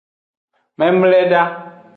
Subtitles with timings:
[0.79, 1.41] Memleda.